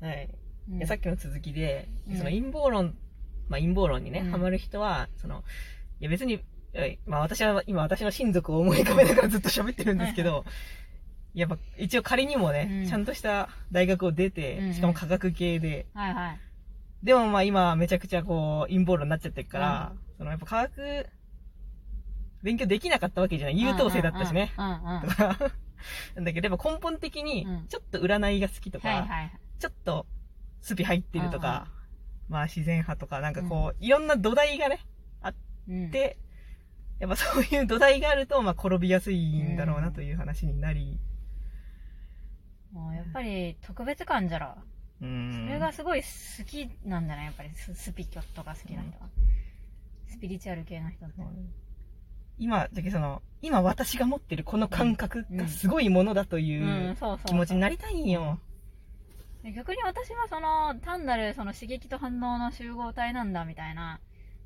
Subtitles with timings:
[0.00, 0.28] はい。
[0.70, 2.96] うんいやさっきの続きで、うんその陰謀論、
[3.48, 5.44] まあ陰謀論にね、うんハマる人は、その、
[6.00, 6.42] いや別に、
[6.74, 10.44] はいまあ私は今私の親族を思い浮かべながらずっと喋ってるんですけど、
[11.34, 16.40] やっぱ一応仮にもね、うんちゃんとした大学を出て、しかも科学系で、はいはい。
[17.02, 21.06] でもまあ今めちゃくちゃこう陰謀論になっちゃってるから、うんそのやっぱ科学、
[22.42, 23.60] 勉強できなかったわけじゃない。
[23.60, 24.52] 優等生だったしね。
[24.58, 24.78] うんうんうん。
[24.78, 25.36] うんうんとか
[26.16, 29.32] なんだけど、やっぱ根本的にうん、ちょっと占いが好きとか、はいはい。
[29.58, 30.06] ちょっと
[30.60, 31.68] スピ入ってるとか、
[32.28, 34.80] まあ自然派とか、なんかこう、いろんな土台がね、
[35.68, 36.18] うん、で、
[36.98, 40.98] やっぱそういう土台があると、まあ転びやすいんだろうなという話になり、
[42.72, 44.54] もうやっぱり特別感じゃろ。
[45.00, 45.46] うーん。
[45.46, 49.08] それがすごい好きなんじゃないやっぱりススピキョットが好きな人は。
[50.08, 51.14] スピリチュアル系の人って。
[52.38, 56.96] 今、だけどその、今私が持ってるこの感覚がすごいものだとう、いう。
[57.26, 58.38] 気持ちになりたいんよ。
[59.46, 64.00] で逆に私はその、単なるその刺激と反応の集合体なんだみたいな、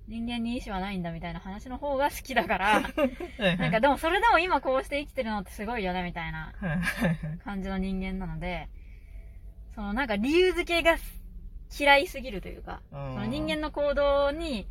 [0.09, 2.83] 人間に意志はないんだみたいな話の方が好きだから、
[3.57, 6.53] なんかでもそれでも今こうして生きてるのってすごいよねみたいな
[7.45, 8.69] 感じの人間なので、
[9.75, 10.99] そのなんか理由付けが
[11.79, 14.69] 嫌いすぎるというか、そその人間の行動に、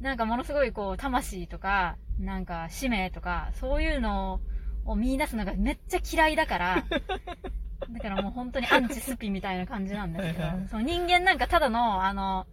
[0.00, 4.40] なんかものすごいこう、魂とか、なんか使命とか、そういうの
[4.84, 6.84] を見出すのがめっちゃ嫌いだから、
[7.88, 12.46] だからもう本当にアンチスピみたいな感じなんですけどその人間なんかただの、あの、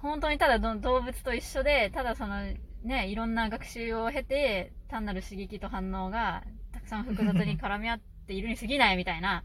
[0.00, 2.42] 本当にただの動物と一緒で、ただその、
[2.82, 9.44] ね、いろんな学習を経て、単なる刺激と反応がたくさん複雑に絡み合っているに過ぎないみたいな、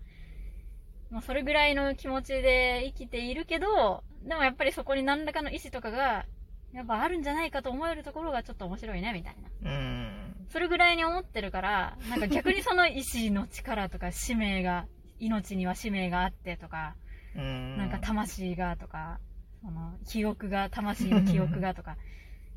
[1.12, 6.26] もうそれぐらいの気持ちで生きているけど、でもやっぱりそこに何らかの意志とかが、
[6.74, 9.72] やっぱあるんじゃないかと思えるところがちょっと面白いね、みたいな。
[9.72, 10.36] うん。
[10.50, 14.86] それぐらいに思ってるから、なんか逆にその意志の力とか使命が、
[15.20, 16.96] 命には使命があってとか、
[17.36, 17.78] うん。
[17.78, 19.20] なんか魂がとか、
[19.62, 21.98] その記憶が、魂の記憶がとか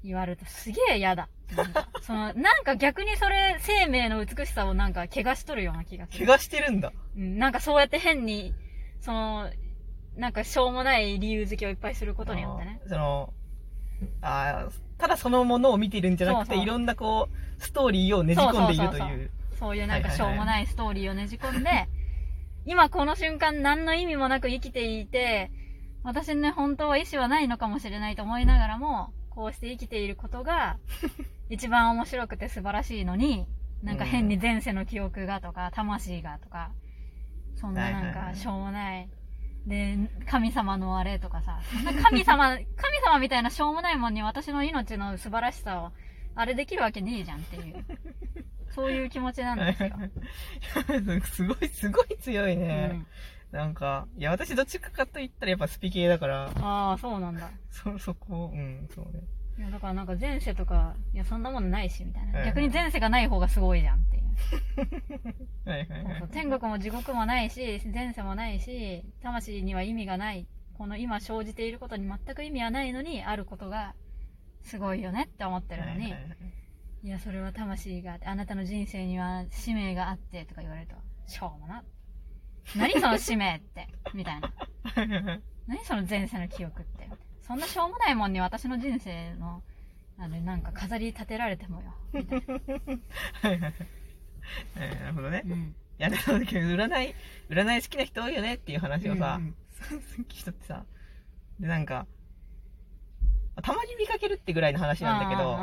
[0.05, 1.29] 言われるとすげえ嫌だ。
[2.03, 6.27] その、なんか逆にそれ生命の美しさをなんか怪我しとるような気がする。
[6.27, 6.93] 怪我してるんだ。
[7.17, 8.55] うん、なんかそうやって変に、
[9.01, 9.51] その、
[10.17, 12.81] なんかしょうもない理由付けをいっぱいすることによってね。
[12.87, 13.33] その、
[14.21, 19.31] あーただそのものを見てるんじゃなくて、いろんなこう、ストーリーをねじ込んでいるという。
[19.59, 21.89] そういうなんかしょうもないストーリーをねじ込んで、
[22.67, 25.51] 今この瞬間何の意味もなく生きていて、
[26.05, 30.79] 私ね、本当は意志はないのかもしれないと思いながらも、こうして生きていることが、
[31.51, 33.47] 一番面白くて素晴らしいのに、
[33.83, 36.71] なんか変に前世の記憶がとか、魂がとか、
[37.57, 39.09] そんななんかしょうもない。
[39.67, 39.97] で、
[40.27, 41.61] 神様のあれとかさ、
[42.03, 42.67] 神様、神
[43.05, 45.93] 様みたいなしょうもないもんに私の命の素晴らしさを、
[46.35, 47.85] あれできるわけねえじゃんっていう。
[48.75, 49.91] そういう気持ちなんですよ。
[51.25, 52.87] すごい、すごい強いうね。
[52.87, 53.07] ん、
[53.53, 57.51] なんか、いや、私どっちかかと言ったらやっぱスピ系だから、ああ、そうなんだ。
[57.71, 59.23] そ、そこ、うん、そうね。
[59.59, 62.45] いや、だからなんか前世とか、いや、そんなものないし、みたいな。
[62.47, 64.22] 逆に前世がない方がすごいじゃんって。
[65.65, 66.29] はいはいはいそうそう。
[66.29, 70.47] 天国も地獄もないし、前世もないし、魂には意味がない。
[70.75, 73.95] この今生じていることに全く意味はないのに、あることが
[74.63, 76.37] すごいよねって思ってるのに、はいはいはい
[77.05, 80.95] いや、それは魂があって、あなたの人生には使命があって、とか言われると、
[81.27, 81.83] しょうもな。
[82.77, 84.53] 何その使命って、 みたいな。
[85.67, 87.09] 何その前世の記憶って。
[87.43, 89.65] そんなしょうもないもんに私の人生の、
[90.17, 91.93] あの、なんか飾り立てられてもよ。
[92.13, 92.55] みたいな。
[93.43, 93.75] はいはい
[94.75, 95.43] は いなるほどね。
[95.47, 95.75] いうん。
[95.99, 97.15] や、だから占い、
[97.49, 99.55] 占い好きな人多いよねっていう話をさうん
[100.29, 100.85] 人ってさ、
[101.61, 102.07] で、なんか、
[103.63, 105.59] たまに見かけるってぐらいの話なんだけど、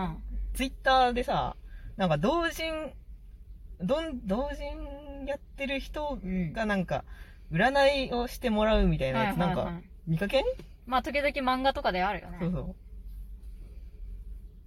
[0.53, 1.56] ツイッターでさ、
[1.97, 2.94] なんか同人、
[3.81, 7.03] どん、同人やってる人うんがなんか、
[7.51, 10.44] 占いをしてもらうみたいなやつ、なんか、見かけん、
[10.85, 12.38] まあ、時々漫画とかであるよね。
[12.39, 12.75] そうそう。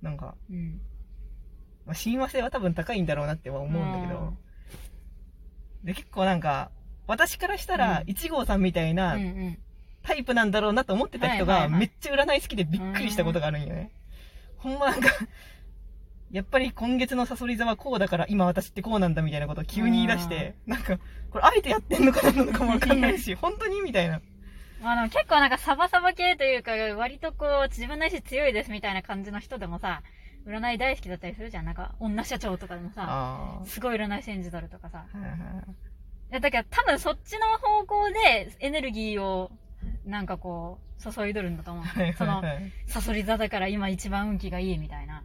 [0.04, 0.80] なんか、うん。
[1.92, 4.34] まあ、親和性は多分高いんだろうなっては思うんだけど、
[5.84, 6.70] で、結構なんか、
[7.06, 9.58] 私からしたら、うん1号さんみたいうんなうん。
[10.02, 13.92] タイプなんだろうなと思ってた人が、めっちゃ占い好きでびっくりしたことがあるんよね。
[14.56, 15.10] ほんまなんか、
[16.32, 20.98] やっぱり今月のサソリ座はこうだから今私ってこうなんだみたいなことを急に言い出して、なんか、
[21.30, 24.22] これあえてやってんのかなのかもわかんないし、 本当にみたいな。
[24.82, 30.02] まあでも結構なんかサバサバ系というか、割とこう、自分の意志強いですみたいな感じの人でもさ、
[30.46, 31.64] 占い大好きだったりするじゃん。
[31.64, 35.06] なんか、女社長とかでもさ、あすごい占い信じとるとかさ。
[36.30, 39.50] いや、だから多分そっちの方向でエネルギーを、
[40.04, 41.84] なんかこう、注いどるんだと思う。
[41.84, 42.42] はいその。
[42.86, 45.22] サソリ座だから今一番運気がいいみたいな。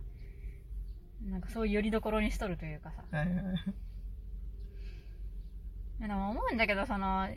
[1.26, 3.04] なんかそういう拠り所にしとるというかさ。
[6.00, 7.36] でも思うんだけど、その、占い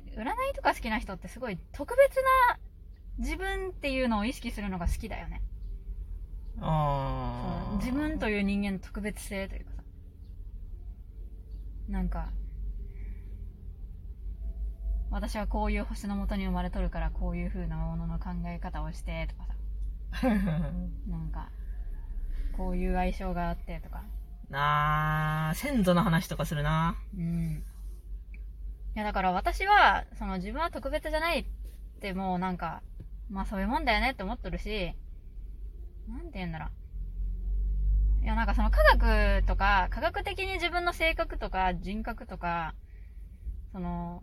[0.54, 2.16] とか好きな人ってすごい特別
[2.50, 2.58] な
[3.18, 5.42] 自分っていうのを意識するのが好きだよね。
[6.60, 7.76] ああ。
[7.76, 9.82] 自分という人間の特別性というかさ。
[11.88, 12.30] なんか、
[15.10, 20.28] 私はこういう星のもとに生まれとるからこういう風なものの考え方をしてとかさ。
[21.08, 21.50] なんか、
[22.56, 24.04] こういう相性があってとか。
[24.52, 26.96] あー、先祖の話とかするな。
[27.16, 27.64] うん。
[28.94, 31.44] いやだから私は、その自分は特別じゃないっ
[32.00, 32.82] てもうなんか、
[33.30, 34.94] まあそういうもんだよねって思っとるし、
[36.08, 38.24] なんて言うんだろう。
[38.24, 42.74] いやなんかその科学とか、科学的に自分の性格とか人格とか、
[43.72, 44.22] その、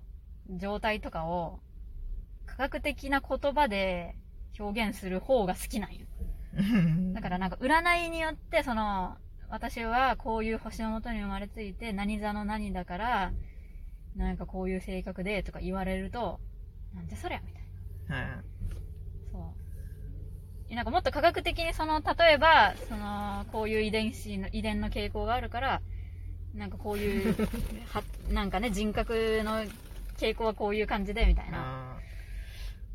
[0.50, 1.60] 状態とかを、
[2.46, 4.16] 科学的な言葉で
[4.60, 6.06] 表現する方が好きなんよ。
[7.14, 9.18] だからなんか占いによって、その、
[9.50, 13.34] 私はこういう星のもとに生まれついて、何座の何だから、
[14.16, 16.40] なんかこういう性格でとか言われると、
[16.94, 17.64] なんでそりゃみたい
[18.10, 18.16] な。
[18.16, 18.46] はい
[19.32, 19.42] そう。
[19.42, 25.82] いやなんかもっと科学的にその、例えば、その、こういう遺伝子の、遺伝の傾向があるから、
[26.54, 27.36] なんかこういう、
[27.90, 29.64] は、なんかね、人格の
[30.20, 31.98] 傾向はこういう感じで、みたいな。
[31.98, 31.98] あ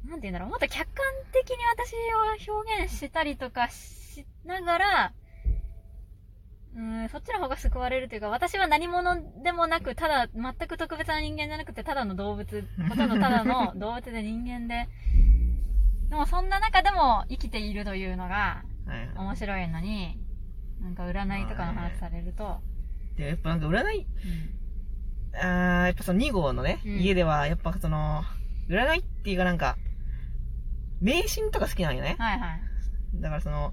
[0.08, 1.92] なんて言うんだろう、もっと客観的に私
[2.48, 5.12] を表現したりとかしながら、
[6.76, 14.88] うーん、そっちの方が救われるというか、私は何者でもなく、ただ、全く特別な人間じゃなくて、ただの動物、ほとんどただの 動物で人間で、
[16.12, 18.62] でもそんな中でも生きているというのが
[19.16, 20.18] 面白いのに、
[20.82, 22.58] なんか占いとかの話されると、
[23.16, 28.24] で、やっぱなんか占い、うんあー、やっぱその2号のね、うん家では、やっぱその、
[28.68, 29.78] 占いっていうかなんか、
[31.00, 32.16] 迷信とか好きなんよね。
[32.18, 32.60] はいはい。
[33.14, 33.72] だからその、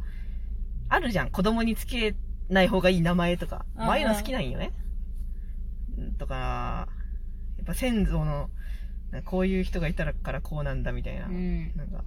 [0.87, 1.31] あるじゃん。
[1.31, 2.15] 子供につけ
[2.47, 3.65] ない方がいい名前とか。
[3.75, 4.71] うんうんああいうの好きなんよね。
[5.97, 6.87] うんとか、
[7.57, 8.49] やっぱ先祖の、
[9.25, 11.25] こういう人がいたからこうなんだみたいな。
[11.25, 11.75] うん。
[11.75, 12.01] なんか、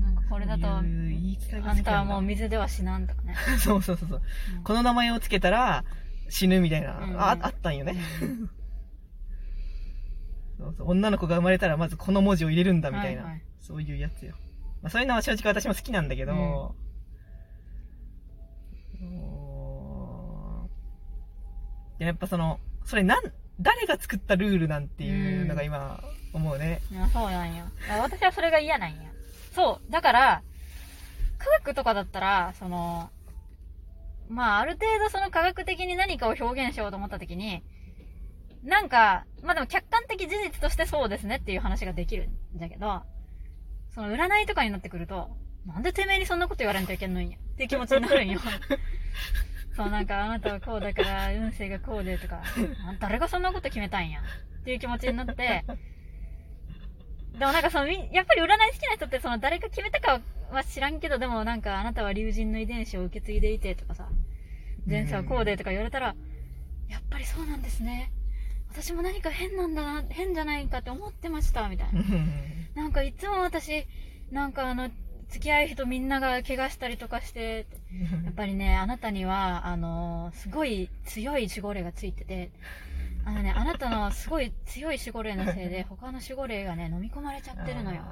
[0.00, 3.34] なんかこれだと、あんたはもう水では死なんとかね。
[3.58, 4.22] そうそうそうそう。
[4.56, 4.62] うん。
[4.62, 5.84] この名前をつけたら
[6.28, 7.20] 死ぬみたいな、うん。
[7.20, 7.96] ああったんよね。
[8.22, 8.50] うん。
[10.58, 10.90] そうそう。
[10.90, 13.22] 女の子が生まれたらまずこの文字を入れるんだみたいな。
[13.22, 13.42] はいはい。
[13.60, 14.34] そういうやつよ。
[14.82, 16.74] まあ、そういうのは正直私も好きなんだけど、
[21.98, 26.02] やっぱその、それなん、誰が作ったルールなんていうのが今
[26.32, 26.80] 思うね。
[27.12, 27.64] そうなんよ。
[28.00, 28.96] 私はそれが嫌なんや。
[29.54, 29.92] そう。
[29.92, 30.42] だから、
[31.38, 33.10] 科学とかだったら、その、
[34.28, 37.62] まあ、ある程度その科学的に何かを表現しようと思った時に、
[38.64, 43.02] なんか、まあでも客観的事実としてそうですねっていう話ができるんだけど、
[43.94, 45.36] その占いとかになってくると、
[45.66, 47.36] なんでてめえにそんなこと言われんといけんのんや？
[47.36, 48.40] っていう気持ちになるんよ。
[49.76, 52.42] そう、なんかあなたはこうだから運勢がこうでとか、
[52.88, 54.20] あ誰がそんなこと決めたんや？
[54.60, 55.64] っていう気持ちになって、
[57.38, 60.20] でもなんかそのみ、やっぱり占い好きな人ってその誰が決めたか
[60.50, 64.08] は知らんけど、でもなんかあなたは竜神の遺伝子を受け継いでいてとかさ、
[64.86, 66.14] 前世はこうでとか言われたら、
[66.88, 68.12] やっぱりそうなんですね。
[68.70, 72.02] 私も何か変なんだな、変じゃないかって思ってました、みたいな。
[72.74, 73.86] なんかいつも私、
[74.30, 74.90] なんかあの、
[75.28, 77.66] 付き合い人みんなが怪我したりとかして、
[78.24, 82.50] やっぱりね、あなたには、あのすごい強い守護霊がついてて、
[83.24, 88.02] あのね、あなたのすごい強い守護霊のせいで、 他の守護霊がね、飲み込まれちゃってるのよ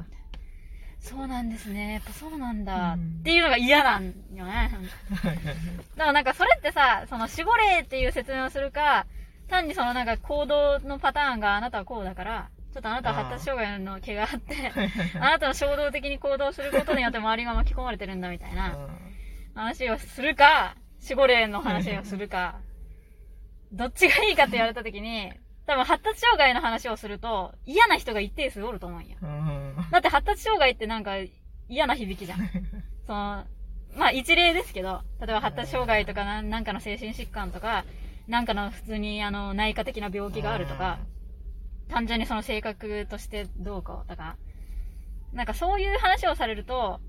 [1.01, 1.95] そうなんですね。
[1.95, 2.93] やっぱそうなんだ。
[2.93, 4.71] うんっていうのが嫌なんよね。
[5.25, 5.37] だか
[5.97, 9.07] らなんかそれってさ、その守護霊っていう説明をするか、
[9.49, 14.73] 単にそのなんか行動のパターンがあなたはこうだから、ちょっとあなたは発達障害の毛があって、
[15.17, 18.77] あなたの衝動的に行動することによって周りが巻き込まれてるんだみたいな
[19.55, 22.61] 話をするか、守護霊の話をするか、
[23.73, 25.33] どっちがいいかって言われたときに、
[25.67, 29.17] 多分発達障害の話をすると嫌な人が一定数おると思うんや。
[29.23, 29.75] うん。
[29.91, 31.13] だって発達障害ってなんか
[31.69, 32.39] 嫌な響きじゃん。
[33.07, 33.45] その、
[33.97, 37.85] まあ一例ですけど、例えば発達障害とかななんかの精神疾患とか、
[38.27, 40.99] なんかの普通にあの内科的な病気があるとか、
[41.91, 44.37] 単純にその性格としてどうこうとか、
[45.33, 47.01] なんかそういう話をされると、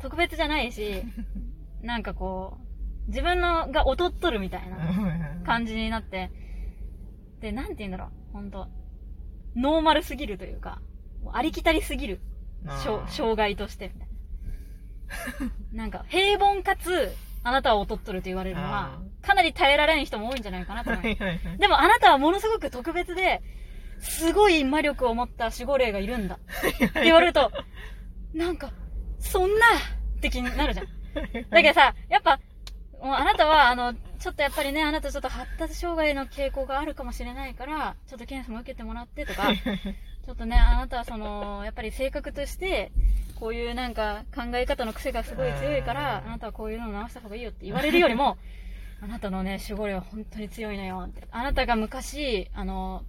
[0.00, 1.02] 特別じゃないし、
[1.82, 2.58] なんかこ
[3.06, 6.30] う、自分のが劣っとるみたいな感じになって、
[7.40, 8.68] で、なんて言うんだろう、ほんと、
[9.54, 10.80] ノーマルすぎるというか、
[11.32, 12.20] ありきたりすぎる。
[13.08, 13.92] 障害として。
[13.94, 14.08] みたい
[15.72, 15.84] な。
[15.84, 21.58] なんか、平凡かつ、あなたは劣っとると言われるのはあ、かなり耐えられん人も多いんじゃないかなと思いはいはい。
[21.58, 23.42] でもあなたはものすごく特別で、
[24.00, 26.36] すごい魔力を持った守護霊がいるんだ。
[26.36, 26.38] っ
[26.92, 27.50] て言われると、
[28.32, 28.72] なんか、
[29.18, 29.66] そんな
[30.16, 30.86] って気になるじゃん。
[31.50, 32.40] だけどさ、やっぱ、
[33.00, 39.52] もうあなたは、あの、ちょっとやっぱりね、あなたちょっと発達障害の傾向があるかもしれないから、ちょっと検査も受けてもらってとか、
[40.24, 42.90] ちょっとね、あなたはその、やっぱり性格として、
[43.38, 48.38] こういうなんか考え方の癖がすごい強いから、うんあなたはこういうのを直した方がいいよって言われるよりも、
[49.02, 51.26] あなたのね、守護霊は本当に強いのよって。
[51.30, 53.04] あなたが昔、あの、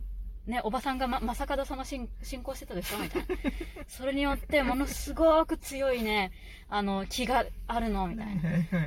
[0.48, 3.28] ね、おばさんがま、正門様信信仰してたでしょみたいな。
[3.88, 6.32] それによって、ものすごく強いね、
[6.70, 8.42] あの、気があるのみたいな。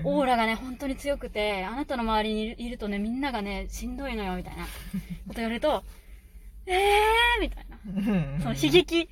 [0.04, 4.70] オーラがね、本当に強くて、あなたの周りにいるいるとね、みんながね、しんどいのよ、みたいなこ
[5.28, 5.82] と言われると、
[6.66, 7.78] えーみたいな。
[8.42, 9.08] その悲劇、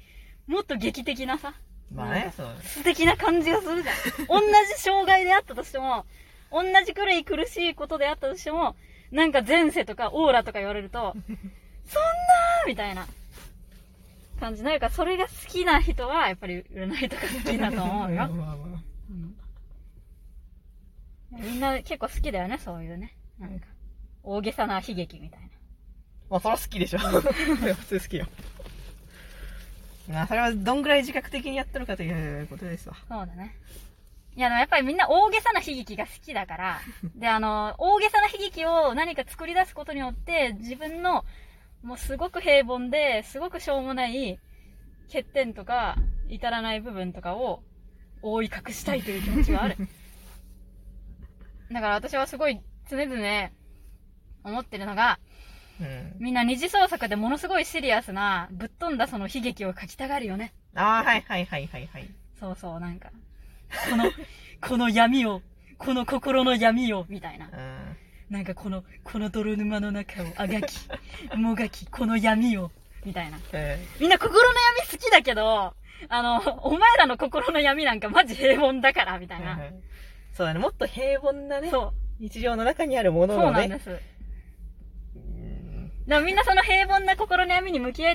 [0.46, 1.54] もっと劇的なさ、
[1.92, 2.46] まあね、そう。
[2.62, 3.96] 素敵な感じがするじゃん。
[4.28, 6.04] 同じ障害であったとしても、
[6.52, 8.76] 同じくらい苦しいことであったとしても、
[9.10, 11.14] なんか前世とかオーラとか言われると、
[11.86, 13.06] そんなーみたいな
[14.40, 14.62] 感じ。
[14.62, 18.28] なんかそれが好きな人は、やっぱり占いとか好きだと思うよ。
[21.32, 23.14] みんな結構好きだよね、そういうね。
[23.38, 23.66] なんか、
[24.22, 25.48] 大げさな悲劇みたいな。
[26.30, 26.98] まあ、それは好きでしょ。
[26.98, 27.22] それは
[27.76, 28.26] 普通好きよ。
[30.08, 32.96] まあ、それはどんぐらい自覚的にやってるかということですわ。
[33.08, 33.56] そうだね。
[34.36, 36.80] いや、でもやっぱりみんな大げさな悲劇が好きだから、
[37.14, 41.24] で、あの、大げさな悲劇を何か作り出すことによって、自分の、
[41.82, 44.38] もうすごく平凡で、すごくしょうもない
[45.06, 45.96] 欠点とか、
[46.28, 47.62] 至らない部分とかを
[48.22, 49.76] 覆い隠したいという気持ちがある。
[51.70, 53.50] だから私はすごい常々
[54.44, 55.18] 思ってるのが、
[55.80, 56.16] うん。
[56.18, 60.54] みんな二次創作でものすごいシリアスな、ぶっ飛んだその悲劇を書きたがるよね。
[60.74, 62.08] ああ、はいはいはいはいはい。
[62.38, 63.10] そうそう、なんか、
[63.90, 64.04] この、
[64.60, 65.42] この闇を、
[65.78, 67.46] この心の闇を、みたいな。
[67.46, 67.75] うん。
[68.30, 70.76] なんかこの、この泥沼の中をあがき、
[71.36, 72.72] もがき、この闇を、
[73.04, 73.38] みたいな。
[73.52, 75.74] えみんな心の闇好きだけど、
[76.08, 79.56] あの、お前らの心の闇なんかマジ平凡だから、みたいな。
[79.56, 79.70] ー
[80.32, 83.68] そうだね、もっと平凡なね、そう、日常の中にあるものそうをね。
[83.68, 83.90] なんです。
[83.90, 88.14] うんでもみんなその平凡な心の闇に向き合い